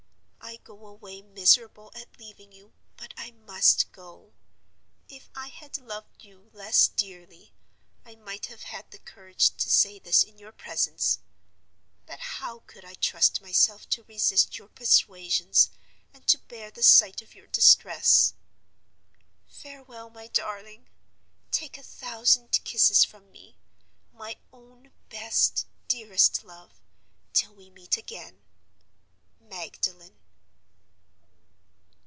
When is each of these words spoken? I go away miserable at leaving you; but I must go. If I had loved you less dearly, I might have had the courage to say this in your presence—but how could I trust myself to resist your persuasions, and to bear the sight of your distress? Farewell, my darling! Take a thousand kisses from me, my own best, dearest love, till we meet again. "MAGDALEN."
I 0.43 0.57
go 0.57 0.85
away 0.85 1.21
miserable 1.21 1.93
at 1.95 2.19
leaving 2.19 2.51
you; 2.51 2.73
but 2.97 3.13
I 3.15 3.31
must 3.31 3.89
go. 3.93 4.33
If 5.07 5.29
I 5.33 5.47
had 5.47 5.77
loved 5.77 6.25
you 6.25 6.49
less 6.51 6.89
dearly, 6.89 7.53
I 8.03 8.15
might 8.15 8.47
have 8.47 8.63
had 8.63 8.91
the 8.91 8.99
courage 8.99 9.51
to 9.55 9.69
say 9.69 9.97
this 9.97 10.23
in 10.23 10.37
your 10.37 10.51
presence—but 10.51 12.19
how 12.19 12.59
could 12.67 12.83
I 12.83 12.95
trust 12.95 13.39
myself 13.41 13.87
to 13.91 14.03
resist 14.03 14.57
your 14.57 14.67
persuasions, 14.67 15.69
and 16.13 16.27
to 16.27 16.37
bear 16.37 16.69
the 16.69 16.83
sight 16.83 17.21
of 17.21 17.33
your 17.33 17.47
distress? 17.47 18.33
Farewell, 19.47 20.09
my 20.09 20.27
darling! 20.27 20.89
Take 21.49 21.77
a 21.77 21.83
thousand 21.83 22.61
kisses 22.65 23.05
from 23.05 23.31
me, 23.31 23.55
my 24.11 24.35
own 24.51 24.91
best, 25.07 25.65
dearest 25.87 26.43
love, 26.43 26.81
till 27.31 27.53
we 27.53 27.69
meet 27.69 27.95
again. 27.95 28.41
"MAGDALEN." 29.39 30.17